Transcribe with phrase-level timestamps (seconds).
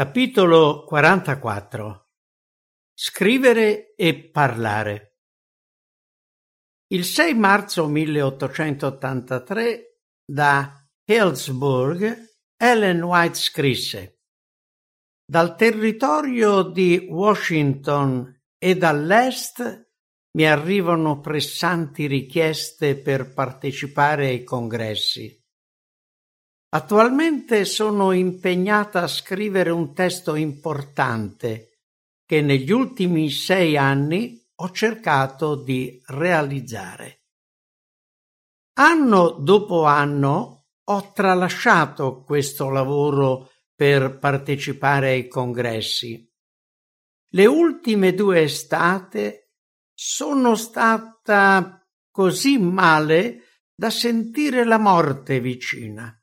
[0.00, 2.08] Capitolo 44
[2.94, 5.18] Scrivere e parlare
[6.86, 12.16] Il 6 marzo 1883 da Hillsburg
[12.56, 14.20] Ellen White scrisse
[15.22, 19.90] Dal territorio di Washington e dall'est
[20.30, 25.39] mi arrivano pressanti richieste per partecipare ai congressi.
[26.72, 31.80] Attualmente sono impegnata a scrivere un testo importante
[32.24, 37.24] che negli ultimi sei anni ho cercato di realizzare.
[38.74, 46.24] Anno dopo anno ho tralasciato questo lavoro per partecipare ai congressi.
[47.32, 49.54] Le ultime due estate
[49.92, 56.14] sono stata così male da sentire la morte vicina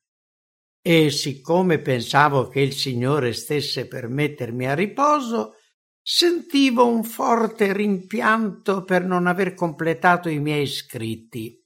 [0.90, 5.55] e siccome pensavo che il Signore stesse per mettermi a riposo,
[6.02, 11.62] sentivo un forte rimpianto per non aver completato i miei scritti.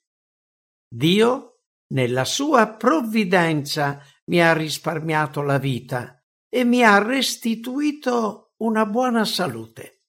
[0.92, 9.24] Dio, nella sua provvidenza, mi ha risparmiato la vita e mi ha restituito una buona
[9.24, 10.06] salute.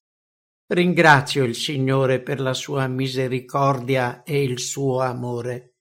[0.68, 5.74] Ringrazio il Signore per la sua misericordia e il suo amore.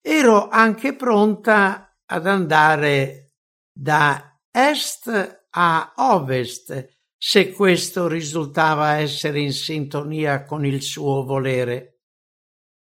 [0.00, 3.32] Ero anche pronta ad andare
[3.72, 5.08] da est
[5.50, 12.02] a ovest se questo risultava essere in sintonia con il suo volere.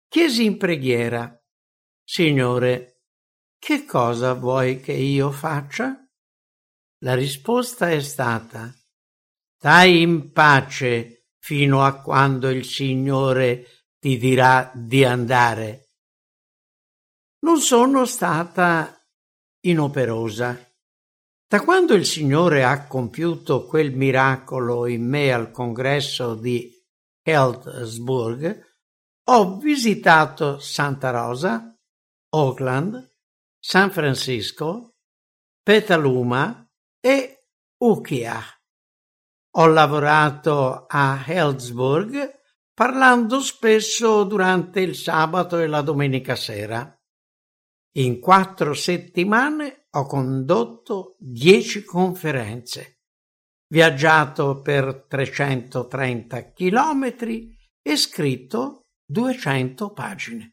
[0.07, 1.37] Chiesi in preghiera,
[2.03, 3.01] Signore,
[3.59, 6.07] che cosa vuoi che io faccia?
[6.99, 8.73] La risposta è stata,
[9.57, 15.89] stai in pace fino a quando il Signore ti dirà di andare.
[17.39, 18.96] Non sono stata
[19.61, 20.59] inoperosa.
[21.47, 26.71] Da quando il Signore ha compiuto quel miracolo in me al congresso di
[27.23, 28.65] Healdsburg,
[29.29, 31.77] ho visitato Santa Rosa,
[32.29, 33.15] Oakland,
[33.59, 34.95] San Francisco,
[35.63, 36.65] Petaluma
[36.99, 38.43] e Ukiah.
[39.57, 42.39] Ho lavorato a Healdsburg
[42.73, 46.96] parlando spesso durante il sabato e la domenica sera.
[47.97, 52.99] In quattro settimane ho condotto dieci conferenze,
[53.73, 60.51] viaggiato per 330 chilometri e scritto 200 pagine.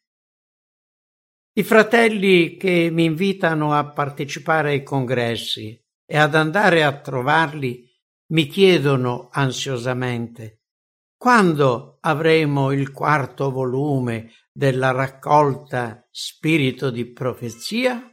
[1.57, 7.87] I fratelli che mi invitano a partecipare ai congressi e ad andare a trovarli
[8.33, 10.63] mi chiedono ansiosamente
[11.25, 18.09] quando avremo il quarto volume della raccolta Spirito di profezia?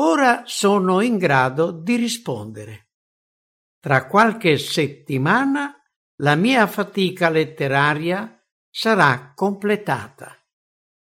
[0.00, 2.90] Ora sono in grado di rispondere.
[3.78, 5.74] Tra qualche settimana
[6.16, 10.36] la mia fatica letteraria sarà completata.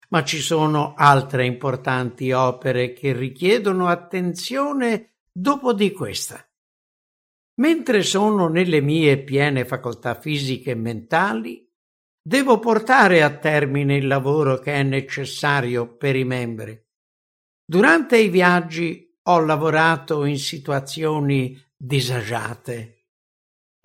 [0.10, 6.47] Ma ci sono altre importanti opere che richiedono attenzione dopo di questa.
[7.60, 11.68] Mentre sono nelle mie piene facoltà fisiche e mentali,
[12.28, 16.78] Devo portare a termine il lavoro che è necessario per i membri.
[17.66, 23.06] Durante i viaggi ho lavorato in situazioni disagiate.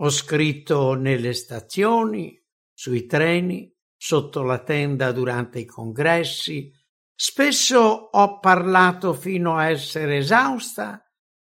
[0.01, 2.37] Ho scritto nelle stazioni,
[2.73, 6.69] sui treni, sotto la tenda durante i congressi.
[7.15, 11.02] Spesso ho parlato fino a essere esausta,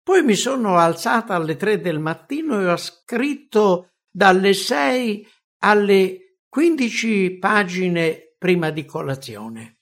[0.05, 5.27] poi mi sono alzata alle tre del mattino e ho scritto dalle sei
[5.63, 9.79] alle 15 pagine prima di colazione.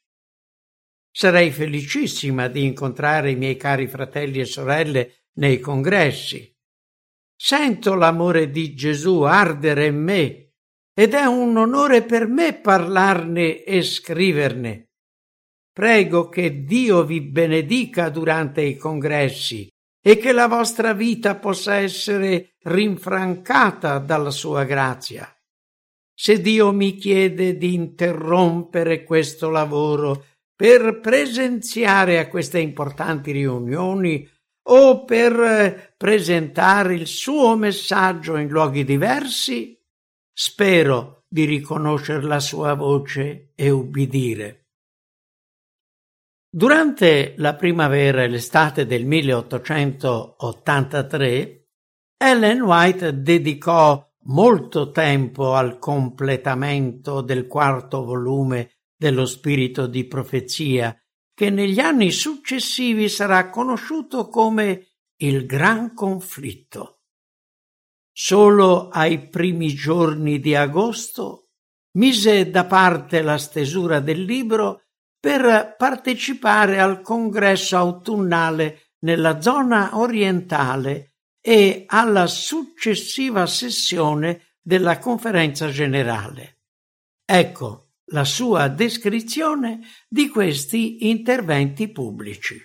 [1.12, 6.58] Sarei felicissima di incontrare i miei cari fratelli e sorelle nei congressi.
[7.36, 10.54] Sento l'amore di Gesù ardere in me
[10.94, 14.92] ed è un onore per me parlarne e scriverne.
[15.74, 19.68] Prego che Dio vi benedica durante i congressi
[20.06, 25.34] e che la vostra vita possa essere rinfrancata dalla sua grazia.
[26.14, 34.30] Se Dio mi chiede di interrompere questo lavoro per presenziare a queste importanti riunioni
[34.66, 39.78] o per eh, presentare il suo messaggio in luoghi diversi,
[40.34, 44.63] spero di riconoscere la sua voce e ubbidire.
[46.56, 51.70] Durante la primavera e l'estate del 1883,
[52.16, 60.96] Ellen White dedicò molto tempo al completamento del quarto volume dello spirito di profezia,
[61.34, 64.90] che negli anni successivi sarà conosciuto come
[65.22, 67.00] il gran conflitto.
[68.12, 71.48] Solo ai primi giorni di agosto
[71.94, 74.82] mise da parte la stesura del libro
[75.24, 86.64] per partecipare al congresso autunnale nella zona orientale e alla successiva sessione della conferenza generale.
[87.24, 89.80] Ecco la sua descrizione
[90.10, 92.62] di questi interventi pubblici.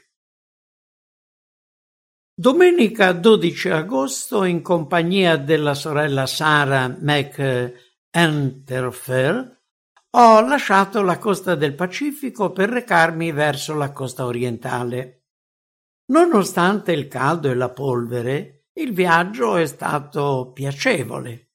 [2.34, 9.57] Domenica 12 agosto, in compagnia della sorella Sara McEnterfer,
[10.10, 15.26] ho lasciato la costa del Pacifico per recarmi verso la costa orientale.
[16.06, 21.50] Nonostante il caldo e la polvere, il viaggio è stato piacevole.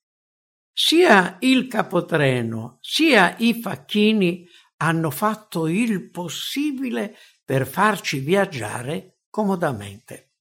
[0.72, 4.48] Sia il capotreno sia i facchini
[4.78, 10.34] hanno fatto il possibile per farci viaggiare comodamente.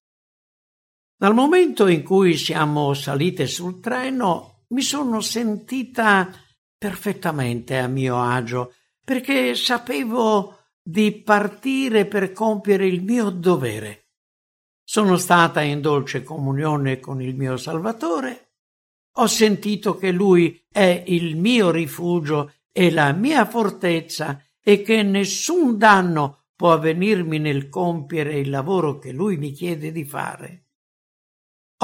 [1.16, 6.30] Dal momento in cui siamo salite sul treno mi sono sentita
[6.82, 8.74] perfettamente a mio agio
[9.04, 14.08] perché sapevo di partire per compiere il mio dovere.
[14.82, 18.54] Sono stata in dolce comunione con il mio Salvatore,
[19.18, 25.78] ho sentito che Lui è il mio rifugio e la mia fortezza e che nessun
[25.78, 30.64] danno può avvenirmi nel compiere il lavoro che Lui mi chiede di fare.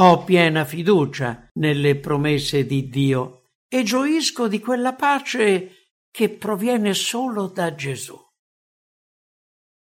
[0.01, 3.38] Ho piena fiducia nelle promesse di Dio
[3.69, 8.19] e gioisco di quella pace che proviene solo da Gesù.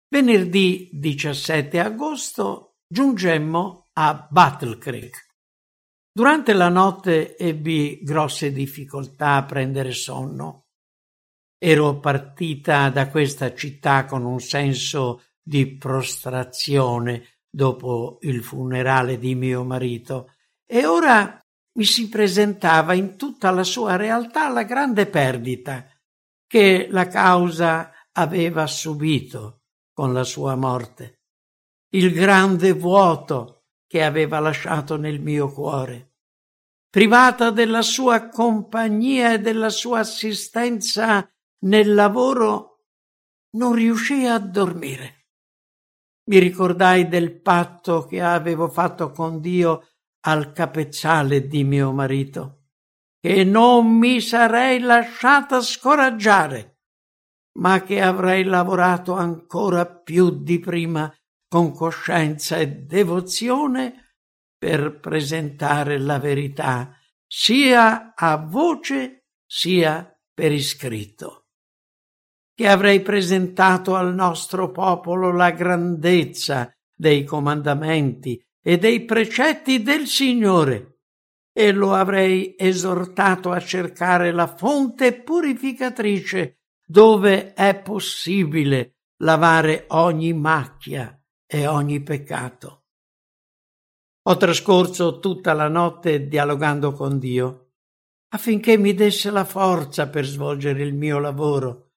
[0.08, 5.30] Venerdì 17 agosto giungemmo a Battle Creek.
[6.12, 10.66] Durante la notte ebbi grosse difficoltà a prendere sonno.
[11.58, 19.64] Ero partita da questa città con un senso di prostrazione dopo il funerale di mio
[19.64, 20.34] marito,
[20.66, 21.41] e ora
[21.74, 25.86] mi si presentava in tutta la sua realtà la grande perdita
[26.46, 31.20] che la causa aveva subito con la sua morte,
[31.94, 36.12] il grande vuoto che aveva lasciato nel mio cuore.
[36.90, 41.26] Privata della sua compagnia e della sua assistenza
[41.64, 42.84] nel lavoro,
[43.56, 45.28] non riuscii a dormire.
[46.24, 49.91] Mi ricordai del patto che avevo fatto con Dio
[50.24, 52.64] al capezzale di mio marito,
[53.20, 56.78] che non mi sarei lasciata scoraggiare,
[57.58, 61.12] ma che avrei lavorato ancora più di prima
[61.48, 64.14] con coscienza e devozione
[64.56, 66.96] per presentare la verità
[67.26, 71.46] sia a voce sia per iscritto.
[72.54, 81.00] Che avrei presentato al nostro popolo la grandezza dei comandamenti e dei precetti del Signore
[81.52, 91.20] e lo avrei esortato a cercare la fonte purificatrice dove è possibile lavare ogni macchia
[91.46, 92.84] e ogni peccato.
[94.24, 97.72] Ho trascorso tutta la notte dialogando con Dio
[98.28, 101.90] affinché mi desse la forza per svolgere il mio lavoro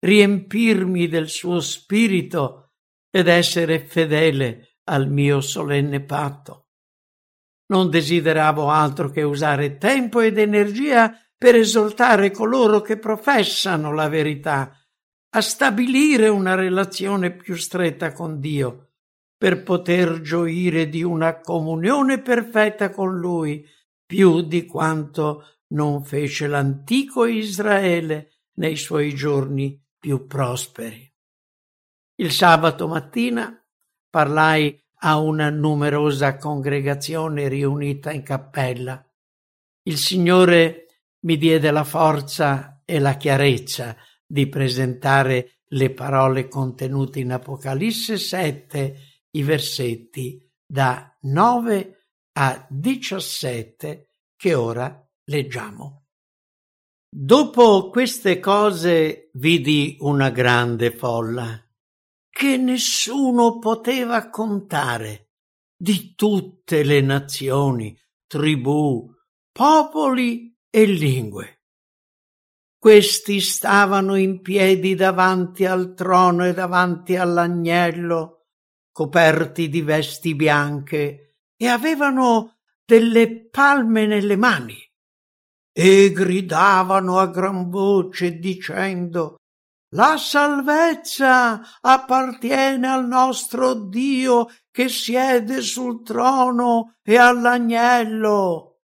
[0.00, 2.72] riempirmi del suo spirito
[3.10, 6.68] ed essere fedele al mio solenne patto.
[7.68, 14.72] Non desideravo altro che usare tempo ed energia per esortare coloro che professano la verità
[15.30, 18.92] a stabilire una relazione più stretta con Dio,
[19.36, 23.66] per poter gioire di una comunione perfetta con Lui,
[24.06, 31.12] più di quanto non fece l'antico Israele nei suoi giorni più prosperi.
[32.18, 33.60] Il sabato mattina
[34.16, 39.06] parlai a una numerosa congregazione riunita in cappella.
[39.82, 40.86] Il Signore
[41.26, 43.94] mi diede la forza e la chiarezza
[44.26, 48.96] di presentare le parole contenute in Apocalisse 7,
[49.32, 52.06] i versetti da 9
[52.38, 56.06] a 17 che ora leggiamo.
[57.06, 61.65] Dopo queste cose vidi una grande folla
[62.36, 65.30] che nessuno poteva contare
[65.74, 69.10] di tutte le nazioni, tribù,
[69.50, 71.62] popoli e lingue.
[72.78, 78.48] Questi stavano in piedi davanti al trono e davanti all'agnello,
[78.92, 84.76] coperti di vesti bianche, e avevano delle palme nelle mani
[85.72, 89.36] e gridavano a gran voce dicendo
[89.90, 98.80] La salvezza appartiene al nostro Dio che siede sul trono e all'agnello.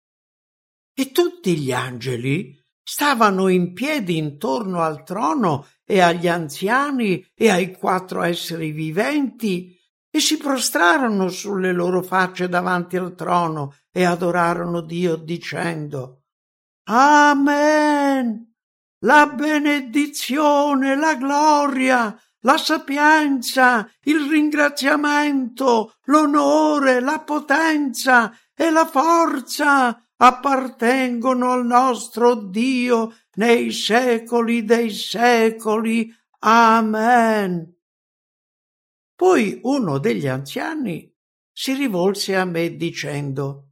[0.95, 7.77] E tutti gli angeli stavano in piedi intorno al trono e agli anziani e ai
[7.77, 9.77] quattro esseri viventi
[10.09, 16.25] e si prostrarono sulle loro facce davanti al trono e adorarono Dio dicendo
[16.85, 18.52] Amen.
[19.05, 31.51] La benedizione, la gloria, la sapienza, il ringraziamento, l'onore, la potenza e la forza appartengono
[31.51, 36.09] al nostro Dio nei secoli dei secoli.
[36.41, 37.75] Amen.
[39.17, 41.13] Poi uno degli anziani
[41.53, 43.71] si rivolse a me dicendo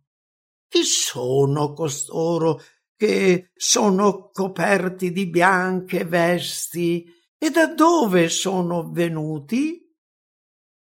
[0.68, 2.60] Chi sono costoro
[3.00, 9.90] che sono coperti di bianche vesti e da dove sono venuti?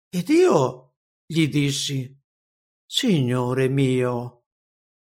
[0.08, 0.94] Ed io
[1.26, 2.10] gli dissi
[2.86, 4.44] Signore mio,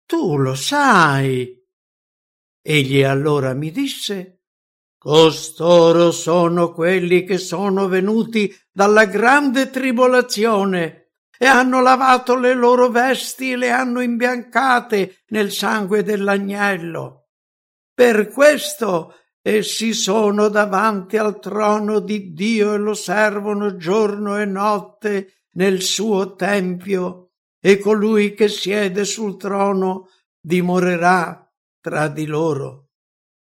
[0.08, 1.55] tu lo sai.
[2.60, 4.46] Egli allora mi disse
[4.98, 11.02] Costoro sono quelli che sono venuti dalla grande tribolazione
[11.44, 17.32] e hanno lavato le loro vesti e le hanno imbiancate nel sangue dell'agnello.
[17.94, 25.48] Per questo essi sono davanti al trono di Dio e lo servono giorno e notte
[25.56, 30.08] nel suo tempio, e colui che siede sul trono
[30.40, 31.46] dimorerà
[31.82, 32.92] tra di loro.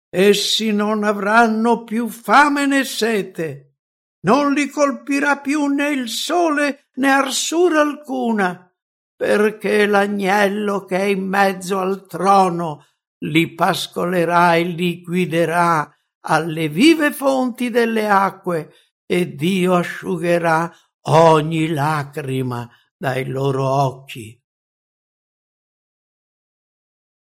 [0.08, 3.74] Essi non avranno più fame né sete,
[4.20, 8.70] non li colpirà più né il sole né arsura alcuna,
[9.16, 12.84] perché l'agnello che è in mezzo al trono
[13.24, 15.90] li pascolerà e li guiderà
[16.26, 18.72] alle vive fonti delle acque
[19.06, 20.72] e Dio asciugherà
[21.06, 24.40] ogni lacrima dai loro occhi.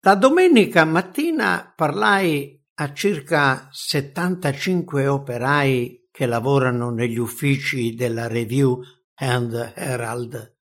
[0.01, 8.81] La domenica mattina parlai a circa 75 operai che lavorano negli uffici della Review
[9.17, 10.55] and Herald.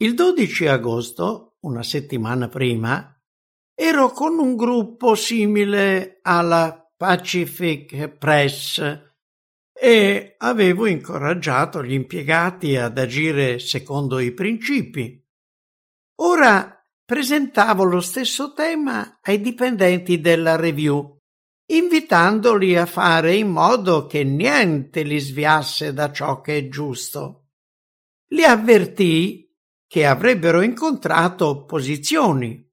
[0.00, 3.12] Il 12 agosto, una settimana prima,
[3.74, 9.06] ero con un gruppo simile alla Pacific Press
[9.72, 15.24] e avevo incoraggiato gli impiegati ad agire secondo i principi.
[16.20, 21.17] Ora presentavo lo stesso tema ai dipendenti della review
[21.70, 27.48] invitandoli a fare in modo che niente li sviasse da ciò che è giusto.
[28.28, 29.54] Li avvertì
[29.86, 32.66] che avrebbero incontrato opposizioni,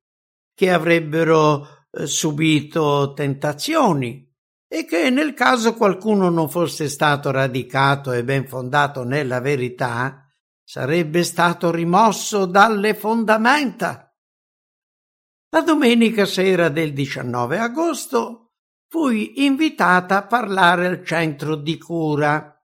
[0.53, 4.23] che avrebbero eh, subito tentazioni
[4.67, 10.25] e che nel caso qualcuno non fosse stato radicato e ben fondato nella verità,
[10.63, 14.13] sarebbe stato rimosso dalle fondamenta.
[15.49, 18.44] La domenica sera del 19 agosto
[18.95, 22.57] fui invitata a parlare al centro di cura.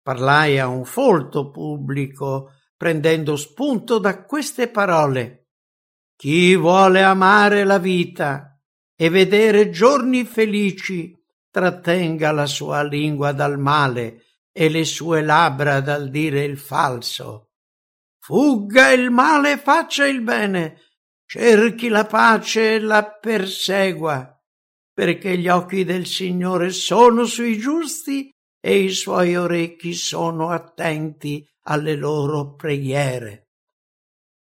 [0.00, 5.48] Parlai a un folto pubblico, prendendo spunto da queste parole.
[6.14, 8.56] Chi vuole amare la vita
[8.94, 11.20] e vedere giorni felici,
[11.50, 17.54] trattenga la sua lingua dal male e le sue labbra dal dire il falso.
[18.20, 20.80] Fugga il male e faccia il bene,
[21.24, 24.30] cerchi la pace e la persegua
[24.96, 31.96] perché gli occhi del Signore sono sui giusti e i suoi orecchi sono attenti alle
[31.96, 33.50] loro preghiere.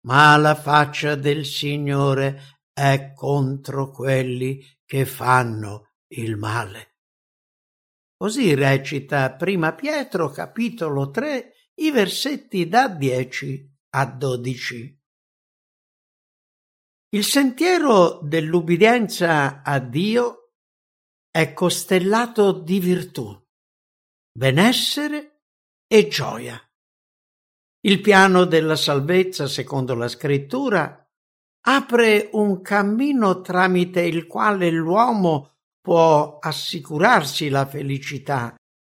[0.06, 7.00] Ma la faccia del Signore è contro quelli che fanno il male.
[8.16, 15.00] Così recita prima Pietro capitolo 3 i versetti da 10 a 12.
[17.10, 20.45] Il sentiero dell'ubbidienza a Dio
[21.36, 23.38] è costellato di virtù,
[24.32, 25.42] benessere
[25.86, 26.58] e gioia.
[27.82, 31.06] Il piano della salvezza, secondo la scrittura,
[31.68, 38.56] apre un cammino tramite il quale l'uomo può assicurarsi la felicità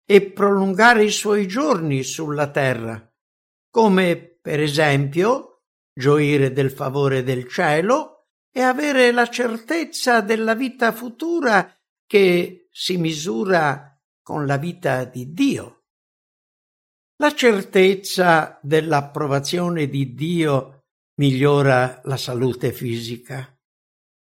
[0.10, 3.06] e prolungare i suoi giorni sulla terra,
[3.70, 11.74] come per esempio gioire del favore del cielo e avere la certezza della vita futura
[12.10, 15.84] che si misura con la vita di Dio.
[17.18, 20.86] La certezza dell'approvazione di Dio
[21.20, 23.56] migliora la salute fisica,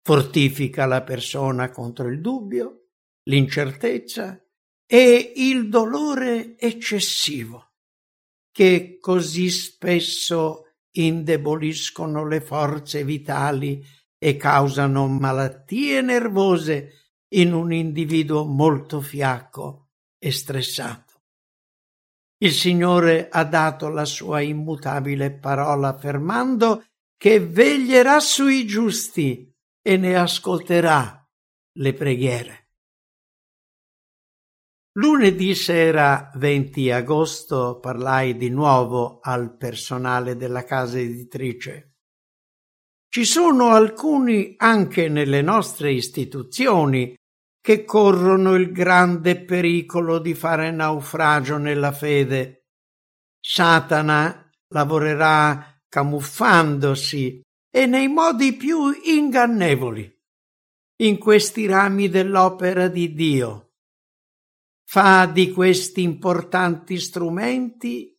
[0.01, 2.91] fortifica la persona contro il dubbio,
[3.23, 4.41] l'incertezza
[4.85, 7.73] e il dolore eccessivo,
[8.49, 13.85] che così spesso indeboliscono le forze vitali
[14.17, 17.02] e causano malattie nervose
[17.33, 21.21] in un individuo molto fiacco e stressato.
[22.37, 26.83] Il Signore ha dato la sua immutabile parola affermando
[27.17, 29.49] che veglierà sui giusti
[29.81, 31.25] e ne ascolterà
[31.77, 32.67] le preghiere.
[34.95, 41.95] Lunedì sera 20 agosto parlai di nuovo al personale della casa editrice.
[43.07, 47.15] Ci sono alcuni anche nelle nostre istituzioni
[47.63, 52.65] che corrono il grande pericolo di fare naufragio nella fede.
[53.39, 57.41] Satana lavorerà camuffandosi
[57.71, 60.11] e nei modi più ingannevoli
[61.03, 63.69] in questi rami dell'opera di Dio
[64.93, 68.15] fa di questi importanti strumenti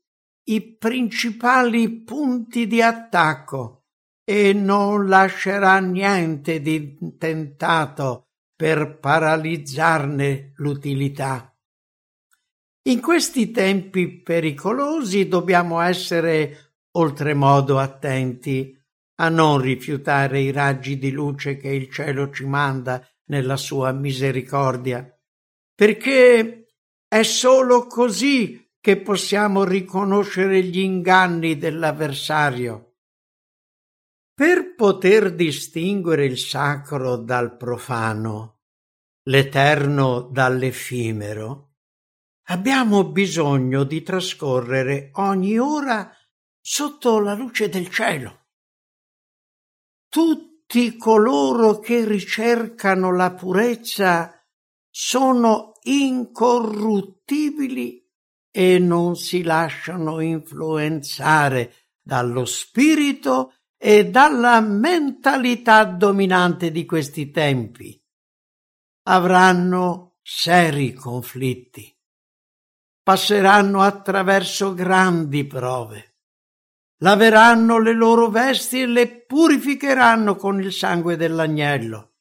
[0.47, 3.85] i principali punti di attacco
[4.25, 11.55] e non lascerà niente di tentato per paralizzarne l'utilità.
[12.87, 18.79] In questi tempi pericolosi dobbiamo essere oltremodo attenti
[19.17, 25.09] a non rifiutare i raggi di luce che il cielo ci manda nella sua misericordia,
[25.75, 26.67] perché
[27.09, 32.94] è solo così che possiamo riconoscere gli inganni dell'avversario.
[34.37, 38.63] Per poter distinguere il sacro dal profano,
[39.29, 41.75] l'eterno dall'effimero,
[42.49, 46.13] abbiamo bisogno di trascorrere ogni ora
[46.61, 48.47] sotto la luce del cielo.
[50.09, 54.45] Tutti coloro che ricercano la purezza
[54.91, 58.05] sono incorruttibili
[58.51, 61.73] e non si lasciano influenzare
[62.03, 68.01] dallo spirito e dalla mentalità dominante di questi tempi.
[69.05, 71.95] Avranno seri conflitti.
[73.03, 76.15] Passeranno attraverso grandi prove.
[76.99, 82.15] Laveranno le loro vesti e le purificheranno con il sangue dell'agnello.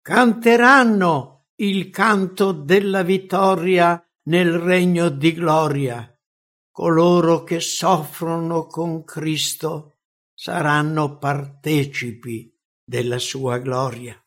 [0.00, 6.08] Canteranno il canto della vittoria nel regno di gloria.
[6.70, 9.91] Coloro che soffrono con Cristo
[10.42, 12.52] saranno partecipi
[12.82, 14.20] della sua gloria.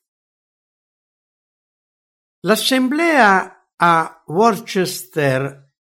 [2.46, 5.74] L'assemblea a Worcester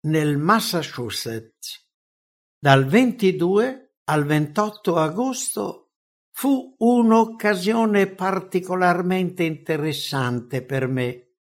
[0.00, 1.88] nel Massachusetts
[2.58, 5.92] dal 22 al 28 agosto
[6.30, 11.36] fu un'occasione particolarmente interessante per me.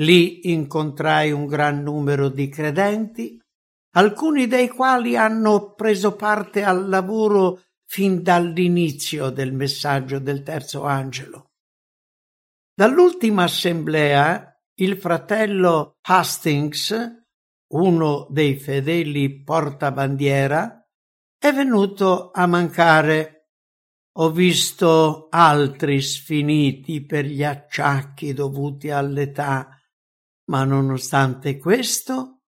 [0.00, 3.40] Lì incontrai un gran numero di credenti,
[3.92, 11.50] alcuni dei quali hanno preso parte al lavoro fin dall'inizio del messaggio del terzo angelo.
[12.74, 16.94] Dall'ultima assemblea, il fratello Hastings,
[17.74, 20.86] uno dei fedeli portabandiera,
[21.38, 23.42] è venuto a mancare
[24.16, 29.68] ho visto altri sfiniti per gli acciacchi dovuti all'età,
[30.50, 32.41] ma nonostante questo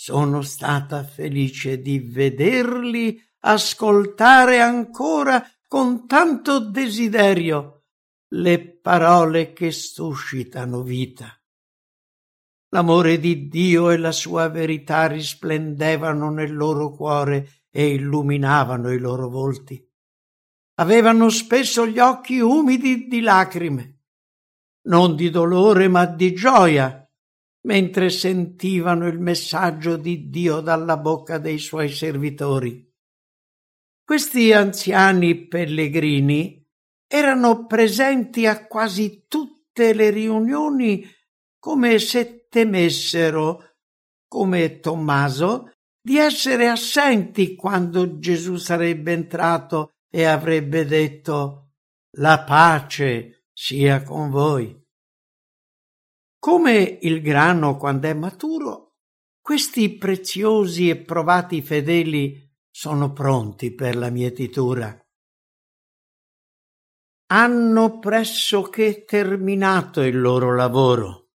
[0.00, 7.86] sono stata felice di vederli ascoltare ancora con tanto desiderio
[8.34, 11.36] le parole che suscitano vita.
[12.68, 19.28] L'amore di Dio e la sua verità risplendevano nel loro cuore e illuminavano i loro
[19.28, 19.84] volti
[20.80, 24.02] avevano spesso gli occhi umidi di lacrime,
[24.82, 27.07] non di dolore ma di gioia,
[27.62, 32.86] mentre sentivano il messaggio di Dio dalla bocca dei suoi servitori.
[34.04, 36.64] Questi anziani pellegrini
[37.06, 41.04] erano presenti a quasi tutte le riunioni
[41.58, 43.76] come se temessero,
[44.26, 51.72] come Tommaso, di essere assenti quando Gesù sarebbe entrato e avrebbe detto
[52.16, 54.77] la pace sia con voi.
[56.40, 58.94] Come il grano quando è maturo,
[59.40, 64.96] questi preziosi e provati fedeli sono pronti per la mietitura.
[67.30, 71.30] Hanno pressoché terminato il loro lavoro.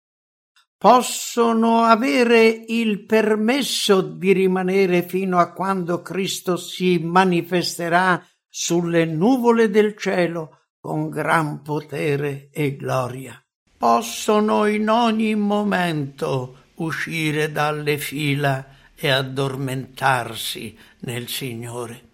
[0.79, 9.97] Possono avere il permesso di rimanere fino a quando Cristo si manifesterà sulle nuvole del
[9.97, 13.43] cielo con gran potere e gloria.
[13.83, 18.65] Possono in ogni momento uscire dalle fila
[18.95, 22.11] e addormentarsi nel Signore.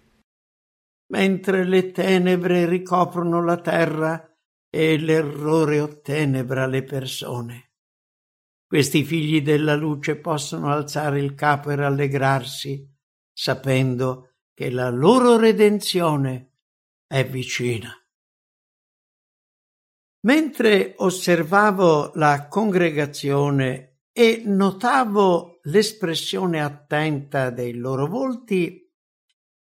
[1.11, 4.35] Mentre le tenebre ricoprono la terra
[4.67, 7.73] e l'errore ottenebra le persone.
[8.65, 12.83] Questi figli della luce possono alzare il capo e rallegrarsi,
[13.31, 16.61] sapendo che la loro redenzione
[17.05, 17.93] è vicina.
[20.21, 28.85] Mentre osservavo la congregazione e notavo l'espressione attenta dei loro volti,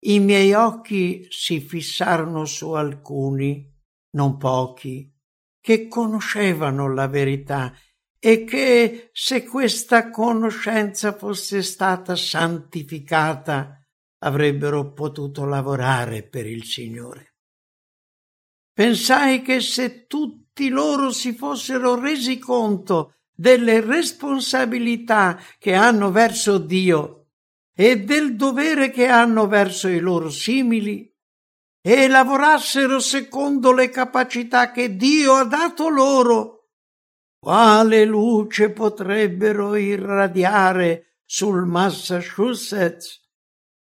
[0.05, 3.67] i miei occhi si fissarono su alcuni,
[4.11, 5.11] non pochi,
[5.59, 7.73] che conoscevano la verità
[8.19, 13.83] e che, se questa conoscenza fosse stata santificata,
[14.19, 17.37] avrebbero potuto lavorare per il Signore.
[18.71, 26.59] Pensai che se tutti tutti loro si fossero resi conto delle responsabilità che hanno verso
[26.59, 27.29] Dio
[27.75, 31.11] e del dovere che hanno verso i loro simili
[31.81, 36.69] e lavorassero secondo le capacità che Dio ha dato loro,
[37.39, 43.21] quale luce potrebbero irradiare sul Massachusetts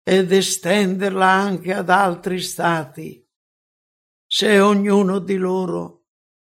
[0.02, 3.24] ed estenderla anche ad altri stati,
[4.26, 5.95] se ognuno di loro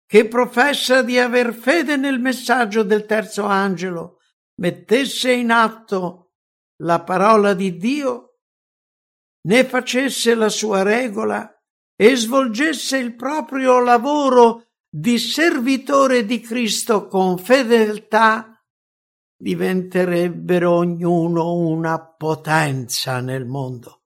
[0.09, 4.21] che professa di aver fede nel messaggio del terzo angelo,
[4.55, 6.33] mettesse in atto
[6.79, 8.38] la parola di Dio,
[9.49, 11.47] ne facesse la sua regola
[11.94, 18.64] e svolgesse il proprio lavoro di servitore di Cristo con fedeltà,
[19.37, 23.97] diventerebbero ognuno una potenza nel mondo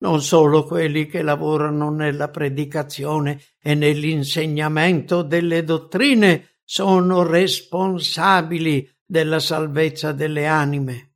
[0.00, 10.12] non solo quelli che lavorano nella predicazione e nell'insegnamento delle dottrine sono responsabili della salvezza
[10.12, 11.14] delle anime.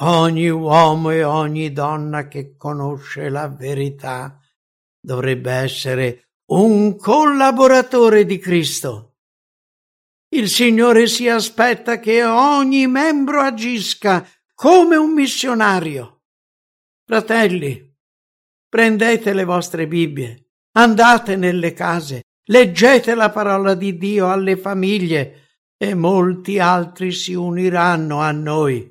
[0.00, 4.40] Ogni uomo e ogni donna che conosce la verità
[4.98, 9.16] dovrebbe essere un collaboratore di Cristo.
[10.30, 16.21] Il Signore si aspetta che ogni membro agisca come un missionario
[17.12, 17.94] Fratelli,
[18.70, 25.92] prendete le vostre Bibbie, andate nelle case, leggete la parola di Dio alle famiglie e
[25.92, 28.90] molti altri si uniranno a noi.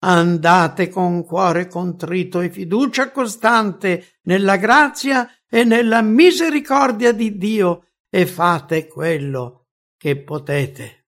[0.00, 8.26] Andate con cuore contrito e fiducia costante nella grazia e nella misericordia di Dio e
[8.26, 11.06] fate quello che potete.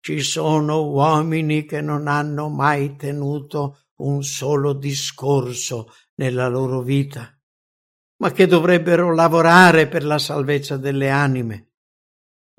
[0.00, 7.36] Ci sono uomini che non hanno mai tenuto un solo discorso nella loro vita,
[8.18, 11.68] ma che dovrebbero lavorare per la salvezza delle anime.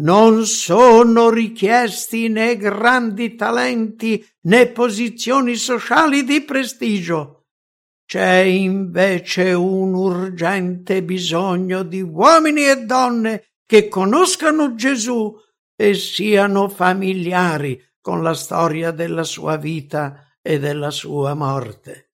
[0.01, 7.45] Non sono richiesti né grandi talenti né posizioni sociali di prestigio.
[8.05, 15.33] C'è invece un urgente bisogno di uomini e donne che conoscano Gesù
[15.75, 22.11] e siano familiari con la storia della sua vita e della sua morte.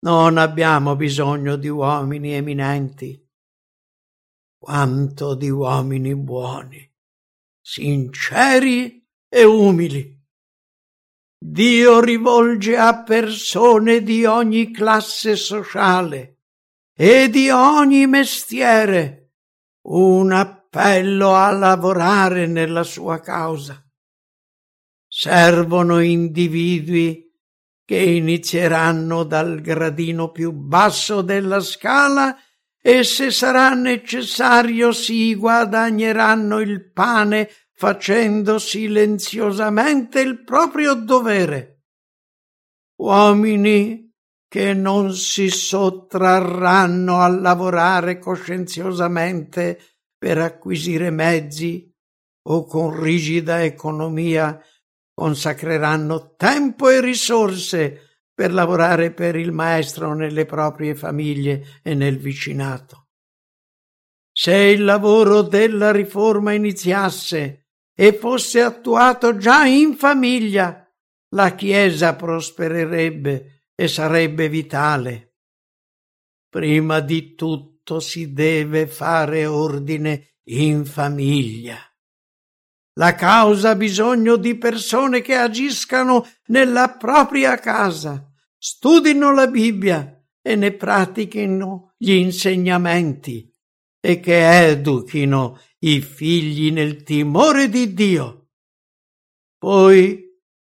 [0.00, 3.20] Non abbiamo bisogno di uomini eminenti,
[4.58, 6.88] quanto di uomini buoni,
[7.60, 10.16] sinceri e umili.
[11.40, 16.38] Dio rivolge a persone di ogni classe sociale
[16.96, 19.34] e di ogni mestiere
[19.88, 23.87] un appello a lavorare nella sua causa
[25.20, 27.28] servono individui
[27.84, 32.36] che inizieranno dal gradino più basso della scala
[32.80, 41.86] e se sarà necessario si guadagneranno il pane facendo silenziosamente il proprio dovere.
[43.00, 44.14] Uomini
[44.46, 49.80] che non si sottrarranno a lavorare coscienziosamente
[50.16, 51.92] per acquisire mezzi
[52.50, 54.62] o con rigida economia
[55.18, 63.08] consacreranno tempo e risorse per lavorare per il Maestro nelle proprie famiglie e nel vicinato.
[64.30, 70.88] Se il lavoro della riforma iniziasse e fosse attuato già in famiglia,
[71.30, 75.34] la Chiesa prospererebbe e sarebbe vitale.
[76.48, 81.87] Prima di tutto si deve fare ordine in famiglia.
[82.98, 90.56] La causa ha bisogno di persone che agiscano nella propria casa, studino la Bibbia e
[90.56, 93.46] ne pratichino gli insegnamenti.
[94.00, 98.50] e che educhino i figli nel timore di Dio.
[99.58, 100.24] Poi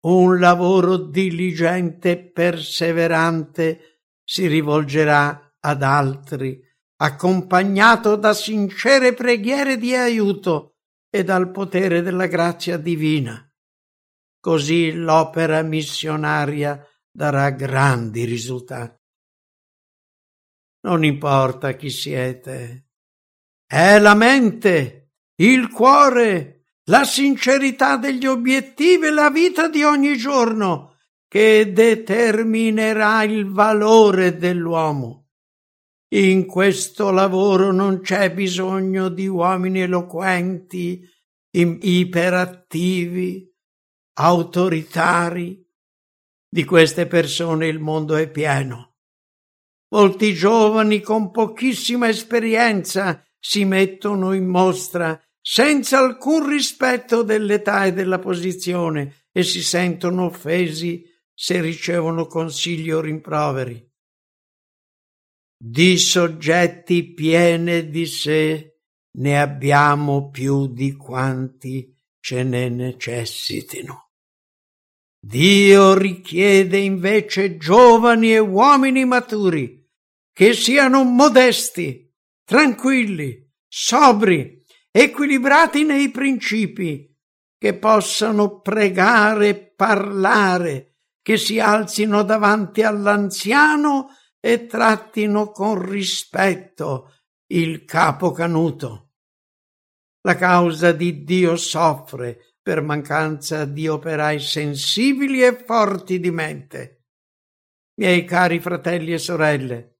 [0.02, 6.60] un lavoro diligente e perseverante si rivolgerà ad altri,
[6.98, 10.75] accompagnato da sincere preghiere di aiuto
[11.16, 13.42] e dal potere della grazia divina.
[14.38, 19.02] Così l'opera missionaria darà grandi risultati.
[20.82, 22.90] Non importa chi siete,
[23.66, 30.98] è la mente, il cuore, la sincerità degli obiettivi e la vita di ogni giorno
[31.26, 35.25] che determinerà il valore dell'uomo.
[36.16, 41.06] In questo lavoro non c'è bisogno di uomini eloquenti,
[41.50, 43.46] iperattivi,
[44.14, 45.62] autoritari.
[46.48, 48.94] Di queste persone il mondo è pieno.
[49.88, 58.18] Molti giovani con pochissima esperienza si mettono in mostra senza alcun rispetto dell'età e della
[58.18, 63.86] posizione e si sentono offesi se ricevono consigli o rimproveri.
[65.58, 68.76] Di soggetti piene di sé
[69.16, 74.10] ne abbiamo più di quanti ce ne necessitino.
[75.18, 79.82] Dio richiede invece giovani e uomini maturi
[80.30, 82.14] che siano modesti,
[82.44, 87.10] tranquilli, sobri, equilibrati nei principi,
[87.56, 94.10] che possano pregare e parlare, che si alzino davanti all'anziano
[94.46, 97.14] e trattino con rispetto
[97.48, 99.14] il capo canuto.
[100.20, 107.06] La causa di Dio soffre per mancanza di operai sensibili e forti di mente.
[107.98, 109.96] Miei cari fratelli e sorelle,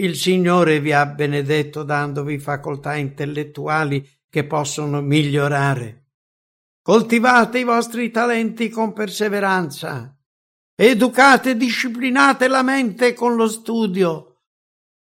[0.00, 6.06] il Signore vi ha benedetto dandovi facoltà intellettuali che possono migliorare.
[6.82, 10.16] Coltivate i vostri talenti con perseveranza.
[10.84, 14.40] Educate e disciplinate la mente con lo studio,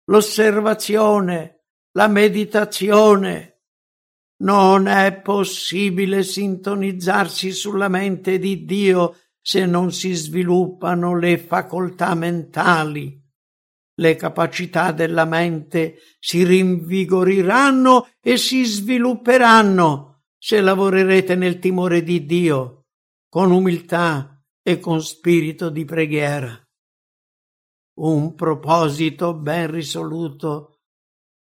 [0.07, 3.65] l'osservazione, la meditazione,
[4.39, 13.23] non è possibile sintonizzarsi sulla mente di Dio se non si sviluppano le facoltà mentali.
[13.97, 22.87] Le capacità della mente si rinvigoriranno e si svilupperanno se lavorerete nel timore di Dio,
[23.29, 24.36] con umiltà
[24.69, 26.61] e con spirito di preghiera.
[28.01, 30.81] Un proposito ben risoluto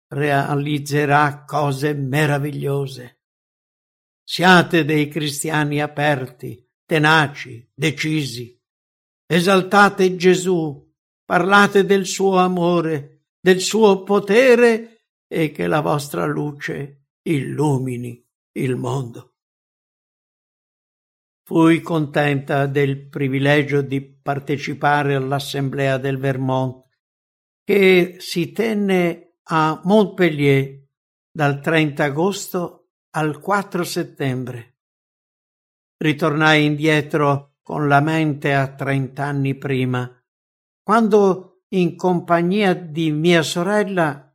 [0.07, 3.21] realizzerà cose meravigliose.
[4.23, 8.59] Siate dei cristiani aperti, tenaci, decisi.
[9.27, 10.91] Esaltate Gesù,
[11.23, 19.30] parlate del suo amore, del suo potere e che la vostra luce illumini il mondo.
[21.51, 26.85] Fui contenta del privilegio di partecipare all'assemblea del Vermont
[27.65, 30.81] che si tenne a Montpellier
[31.29, 34.77] dal 30 agosto al 4 settembre.
[35.97, 40.09] Ritornai indietro con la mente a trent'anni prima,
[40.81, 44.33] quando in compagnia di mia sorella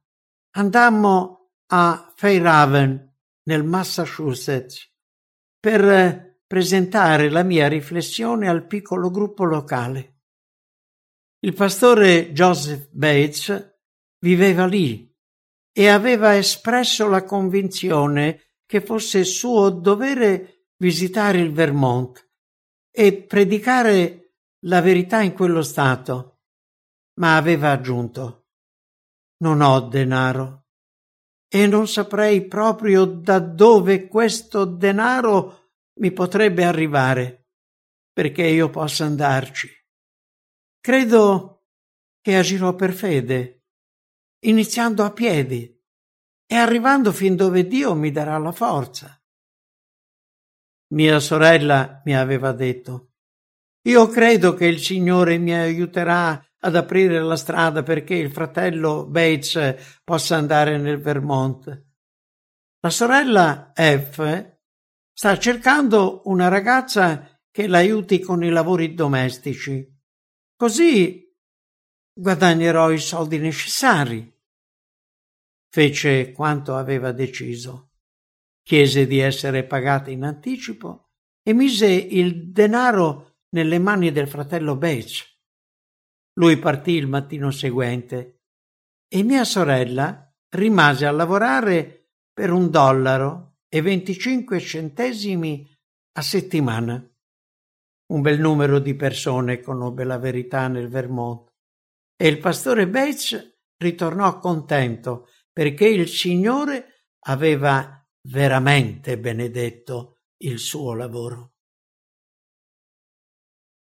[0.51, 4.93] andammo a Fairhaven nel Massachusetts
[5.59, 10.21] per presentare la mia riflessione al piccolo gruppo locale.
[11.41, 13.79] Il pastore Joseph Bates
[14.21, 15.13] viveva lì
[15.73, 22.31] e aveva espresso la convinzione che fosse suo dovere visitare il Vermont
[22.91, 24.35] e predicare
[24.67, 26.41] la verità in quello stato,
[27.21, 28.47] ma aveva aggiunto
[29.39, 30.65] non ho denaro
[31.49, 35.66] e non saprei proprio da dove questo denaro
[35.99, 37.47] mi potrebbe arrivare
[38.13, 39.69] perché io possa andarci.
[40.81, 41.67] Credo
[42.21, 43.65] che agirò per fede
[44.47, 45.75] iniziando a piedi
[46.47, 49.21] e arrivando fin dove Dio mi darà la forza.
[50.95, 53.15] Mia sorella mi aveva detto,
[53.87, 60.01] io credo che il Signore mi aiuterà ad aprire la strada perché il fratello Bates
[60.05, 61.85] possa andare nel Vermont.
[62.81, 64.56] La sorella F
[65.19, 69.99] sta cercando una ragazza che l'aiuti con i lavori domestici.
[70.55, 71.35] Così
[72.13, 74.31] guadagnerò i soldi necessari.
[75.71, 77.93] Fece quanto aveva deciso.
[78.63, 85.25] Chiese di essere pagata in anticipo e mise il denaro nelle mani del fratello Bates.
[86.35, 88.43] Lui partì il mattino seguente
[89.09, 95.69] e mia sorella rimase a lavorare per un dollaro e 25 centesimi
[96.13, 97.11] a settimana.
[98.09, 101.51] Un bel numero di persone conobbe la verità nel Vermont
[102.17, 111.56] e il pastore Bates ritornò contento perché il Signore aveva veramente benedetto il suo lavoro.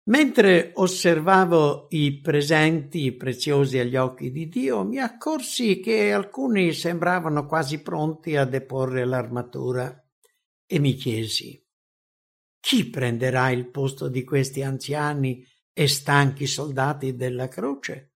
[0.05, 7.81] Mentre osservavo i presenti preziosi agli occhi di Dio, mi accorsi che alcuni sembravano quasi
[7.81, 10.05] pronti a deporre l'armatura
[10.65, 11.63] e mi chiesi
[12.63, 18.13] chi prenderà il posto di questi anziani e stanchi soldati della croce?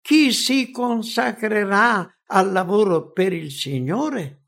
[0.00, 4.46] Chi si consacrerà al lavoro per il Signore?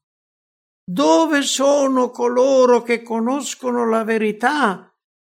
[0.82, 4.85] Dove sono coloro che conoscono la verità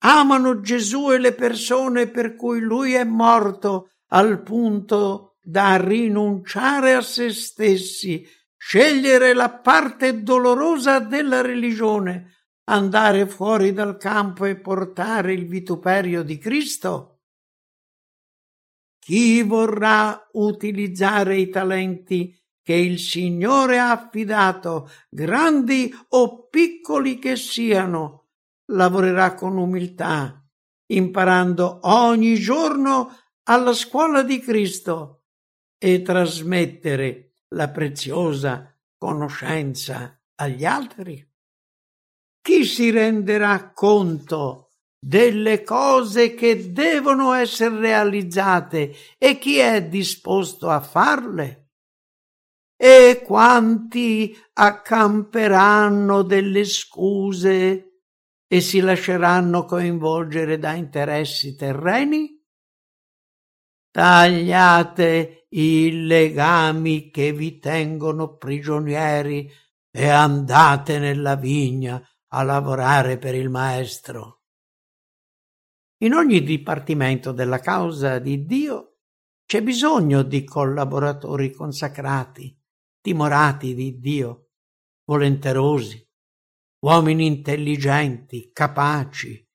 [0.06, 7.02] amano Gesù e le persone per cui lui è morto al punto da rinunciare a
[7.02, 8.26] se stessi,
[8.58, 12.34] scegliere la parte dolorosa della religione,
[12.66, 17.10] andare fuori dal campo e portare il vituperio di Cristo?
[19.00, 28.23] Chi vorrà utilizzare i talenti che il Signore ha affidato, grandi o piccoli che siano,
[28.71, 30.43] lavorerà con umiltà,
[30.91, 35.26] imparando ogni giorno alla scuola di Cristo
[35.78, 41.30] e trasmettere la preziosa conoscenza agli altri?
[42.41, 50.80] Chi si renderà conto delle cose che devono essere realizzate e chi è disposto a
[50.80, 51.71] farle?
[52.78, 57.93] E quanti accamperanno delle scuse
[58.54, 62.39] e si lasceranno coinvolgere da interessi terreni?
[63.89, 69.52] Tagliate i legami che vi tengono prigionieri
[69.89, 74.44] e andate nella vigna a lavorare per il maestro.
[76.04, 78.98] In ogni dipartimento della causa di Dio
[79.48, 82.56] c'è bisogno di collaboratori consacrati,
[83.02, 84.50] timorati di Dio,
[85.06, 86.03] volenterosi,
[86.84, 89.46] uomini intelligenti, capaci,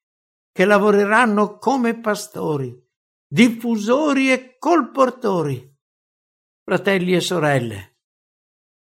[0.50, 2.74] che lavoreranno come pastori,
[3.26, 5.76] diffusori e colportori.
[6.62, 7.98] Fratelli e sorelle,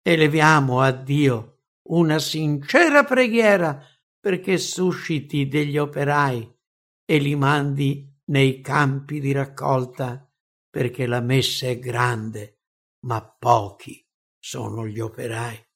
[0.01, 3.81] eleviamo a Dio una sincera preghiera
[4.19, 6.57] perché susciti degli operai
[7.05, 10.29] e li mandi nei campi di raccolta,
[10.69, 12.61] perché la messa è grande,
[13.05, 14.05] ma pochi
[14.39, 15.71] sono gli operai.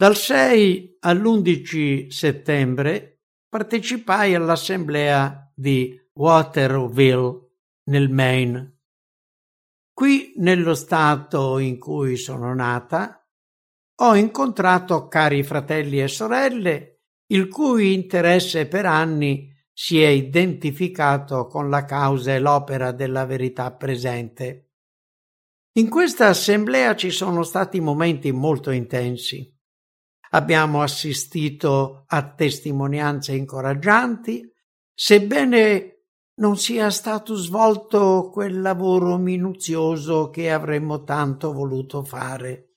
[0.00, 7.50] Dal 6 all'11 settembre partecipai all'assemblea di Waterville
[7.90, 8.78] nel Maine.
[9.92, 13.28] Qui, nello stato in cui sono nata,
[13.96, 21.68] ho incontrato cari fratelli e sorelle, il cui interesse per anni si è identificato con
[21.68, 24.70] la causa e l'opera della verità presente.
[25.72, 29.58] In questa assemblea ci sono stati momenti molto intensi.
[30.32, 34.48] Abbiamo assistito a testimonianze incoraggianti,
[34.94, 42.76] sebbene non sia stato svolto quel lavoro minuzioso che avremmo tanto voluto fare.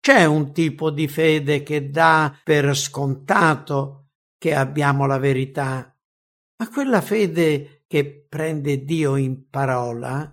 [0.00, 5.96] C'è un tipo di fede che dà per scontato che abbiamo la verità,
[6.56, 10.30] ma quella fede che prende Dio in parola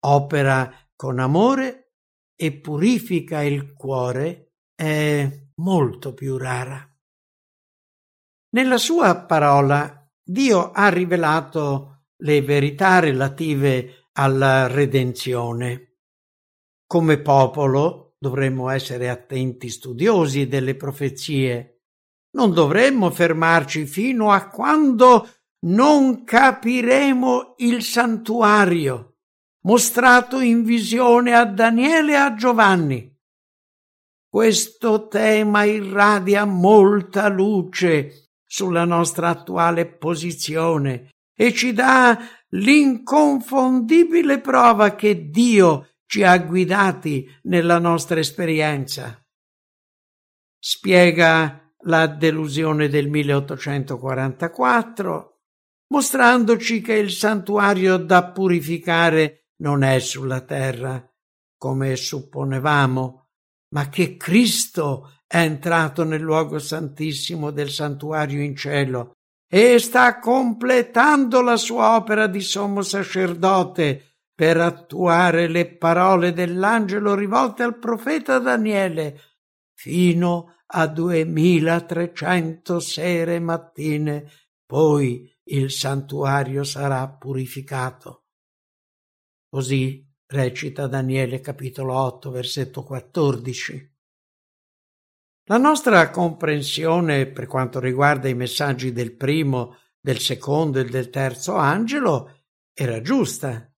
[0.00, 1.92] opera con amore
[2.34, 4.47] e purifica il cuore
[4.80, 6.80] è molto più rara.
[8.50, 15.96] Nella sua parola Dio ha rivelato le verità relative alla redenzione.
[16.86, 21.82] Come popolo dovremmo essere attenti studiosi delle profezie.
[22.36, 25.28] Non dovremmo fermarci fino a quando
[25.66, 29.16] non capiremo il santuario
[29.62, 33.07] mostrato in visione a Daniele e a Giovanni.
[34.30, 42.18] Questo tema irradia molta luce sulla nostra attuale posizione e ci dà
[42.50, 49.18] l'inconfondibile prova che Dio ci ha guidati nella nostra esperienza.
[50.58, 55.40] Spiega la delusione del 1844,
[55.88, 61.02] mostrandoci che il santuario da purificare non è sulla terra,
[61.56, 63.27] come supponevamo,
[63.74, 69.12] ma che Cristo è entrato nel luogo santissimo del santuario in cielo
[69.50, 77.62] e sta completando la sua opera di sommo sacerdote per attuare le parole dell'angelo rivolte
[77.62, 79.20] al profeta Daniele
[79.74, 84.30] fino a duemilatrecento sere e mattine,
[84.66, 88.24] poi il santuario sarà purificato.
[89.48, 93.96] Così recita Daniele capitolo 8 versetto 14.
[95.44, 101.54] La nostra comprensione per quanto riguarda i messaggi del primo, del secondo e del terzo
[101.54, 102.42] angelo
[102.74, 103.72] era giusta.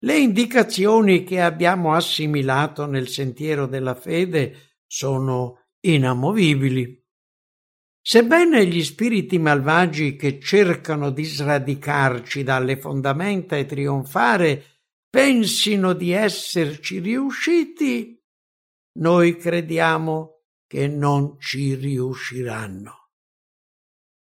[0.00, 7.00] Le indicazioni che abbiamo assimilato nel sentiero della fede sono inamovibili.
[8.04, 14.71] Sebbene gli spiriti malvagi che cercano di sradicarci dalle fondamenta e trionfare
[15.12, 18.18] pensino di esserci riusciti,
[18.98, 23.10] noi crediamo che non ci riusciranno.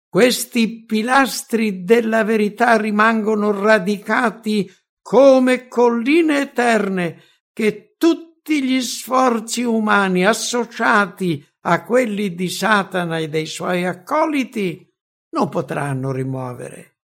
[0.06, 4.70] Questi pilastri della verità rimangono radicati
[5.00, 7.22] come colline eterne
[7.54, 14.86] che tutti gli sforzi umani associati a quelli di Satana e dei suoi accoliti
[15.30, 16.98] non potranno rimuovere.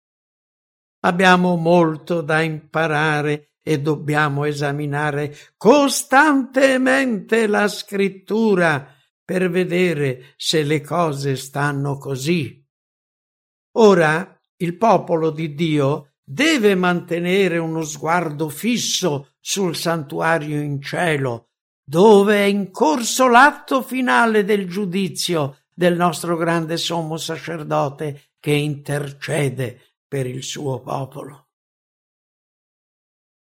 [1.01, 11.37] Abbiamo molto da imparare e dobbiamo esaminare costantemente la scrittura per vedere se le cose
[11.37, 12.65] stanno così.
[13.73, 21.51] Ora il popolo di Dio deve mantenere uno sguardo fisso sul santuario in cielo,
[21.85, 29.97] dove è in corso l'atto finale del giudizio del nostro grande sommo sacerdote che intercede
[30.09, 31.48] per il suo popolo.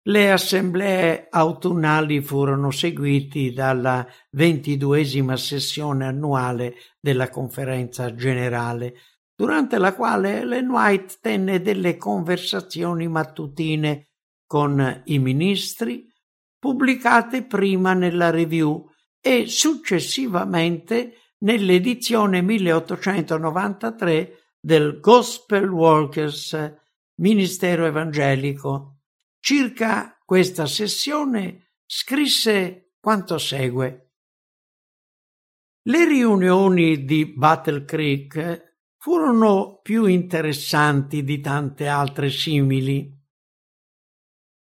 [0.08, 8.93] Le assemblee autunnali furono seguiti dalla ventiduesima sessione annuale della conferenza generale,
[9.36, 14.12] durante la quale Ellen White tenne delle conversazioni mattutine
[14.45, 16.08] con i ministri,
[16.58, 18.89] pubblicate prima nella review
[19.20, 26.76] e successivamente nell'edizione 1893 del Gospel Workers
[27.16, 28.96] Ministero Evangelico
[29.47, 34.15] Circa questa sessione scrisse quanto segue.
[35.83, 43.09] Le riunioni di Battle Creek furono più interessanti di tante altre simili.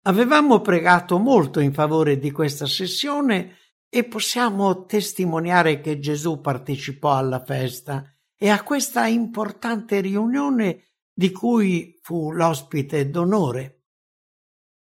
[0.01, 3.55] Avevamo pregato molto in favore di questa sessione
[3.87, 8.03] e possiamo testimoniare che Gesù partecipò alla festa
[8.35, 13.82] e a questa importante riunione di cui fu l'ospite d'onore.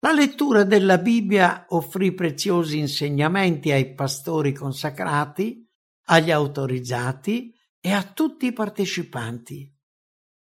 [0.04, 5.64] La lettura della Bibbia offrì preziosi insegnamenti ai pastori consacrati,
[6.06, 9.72] agli autorizzati e a tutti i partecipanti.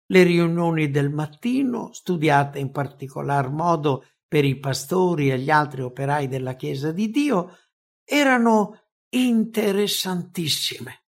[0.06, 6.28] Le riunioni del mattino, studiate in particolar modo per i pastori e gli altri operai
[6.28, 7.58] della Chiesa di Dio,
[8.04, 11.04] erano interessantissime.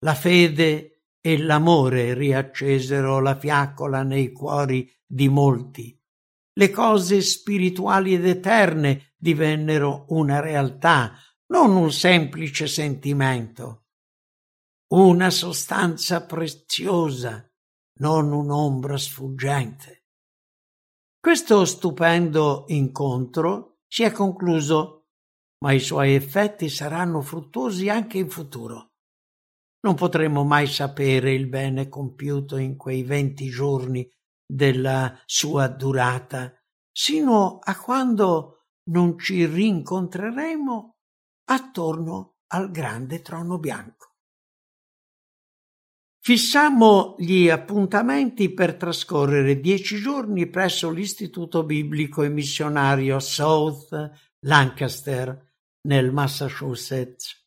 [0.00, 5.96] La fede e l'amore riaccesero la fiaccola nei cuori di molti
[6.54, 11.14] le cose spirituali ed eterne divennero una realtà,
[11.46, 13.84] non un semplice sentimento.
[14.92, 17.50] Una sostanza preziosa,
[18.00, 20.04] non un'ombra sfuggente.
[21.18, 25.06] Questo stupendo incontro si è concluso,
[25.58, 28.94] ma i suoi effetti saranno fruttuosi anche in futuro.
[29.80, 34.08] Non potremo mai sapere il bene compiuto in quei venti giorni
[34.54, 36.52] della sua durata,
[36.90, 40.96] sino a quando non ci rincontreremo
[41.44, 44.10] attorno al grande trono bianco.
[46.20, 53.88] Fissammo gli appuntamenti per trascorrere dieci giorni presso l'Istituto Biblico e Missionario South
[54.40, 55.50] Lancaster
[55.88, 57.44] nel Massachusetts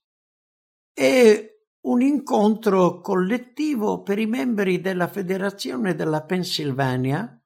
[0.94, 1.55] e
[1.86, 7.40] un incontro collettivo per i membri della Federazione della Pennsylvania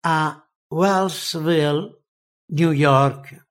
[0.00, 2.04] a Wellsville,
[2.52, 3.46] New York.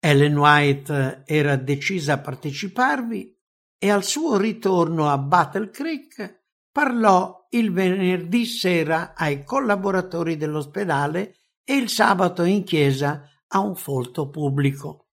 [0.00, 3.36] Ellen White era decisa a parteciparvi
[3.78, 11.76] e al suo ritorno a Battle Creek parlò il venerdì sera ai collaboratori dell'ospedale e
[11.76, 15.07] il sabato in chiesa a un folto pubblico.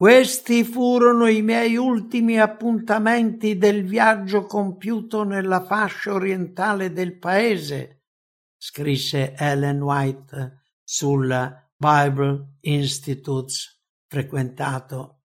[0.00, 8.04] Questi furono i miei ultimi appuntamenti del viaggio compiuto nella fascia orientale del paese,
[8.56, 15.22] scrisse Ellen White sul Bible Institutes frequentato.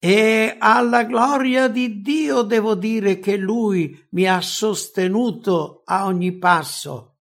[0.00, 7.18] E alla gloria di Dio devo dire che lui mi ha sostenuto a ogni passo.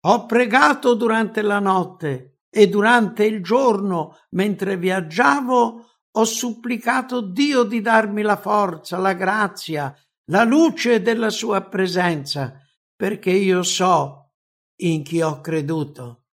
[0.00, 7.80] Ho pregato durante la notte e durante il giorno, mentre viaggiavo, ho supplicato Dio di
[7.80, 9.94] darmi la forza, la grazia,
[10.26, 12.58] la luce della sua presenza,
[12.94, 14.32] perché io so
[14.82, 16.26] in chi ho creduto.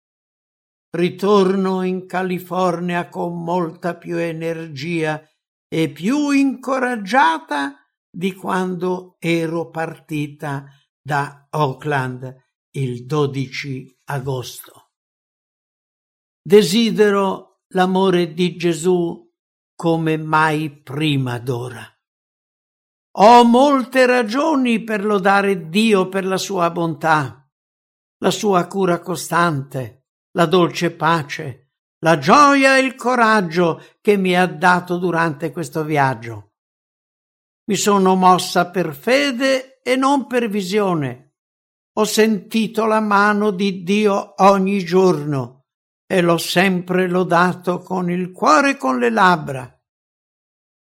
[0.91, 5.23] Ritorno in California con molta più energia
[5.69, 7.77] e più incoraggiata
[8.09, 10.65] di quando ero partita
[10.99, 12.35] da Oakland
[12.71, 14.93] il 12 agosto.
[16.41, 19.26] Desidero l'amore di Gesù
[19.77, 21.87] come mai prima d'ora.
[23.19, 27.47] Ho molte ragioni per lodare Dio per la sua bontà,
[28.19, 34.47] la sua cura costante, la dolce pace, la gioia e il coraggio che mi ha
[34.47, 36.53] dato durante questo viaggio.
[37.69, 41.35] Mi sono mossa per fede e non per visione.
[41.99, 45.56] Ho sentito la mano di Dio ogni giorno
[46.07, 49.71] e l'ho sempre lodato con il cuore e con le labbra.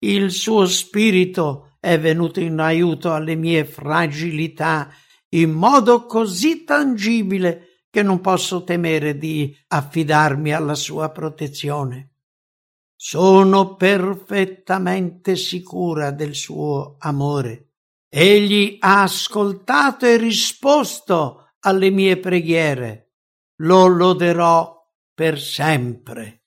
[0.02, 4.90] Il suo spirito è venuto in aiuto alle mie fragilità
[5.30, 12.14] in modo così tangibile che non posso temere di affidarmi alla sua protezione.
[12.96, 17.72] Sono perfettamente sicura del suo amore.
[18.10, 23.14] Egli ha ascoltato e risposto alle mie preghiere.
[23.62, 24.79] Lo loderò
[25.20, 26.39] per sempre.